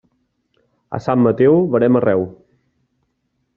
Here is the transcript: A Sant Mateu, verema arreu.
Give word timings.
A 0.99 0.99
Sant 1.09 1.21
Mateu, 1.27 1.61
verema 1.77 2.01
arreu. 2.05 2.27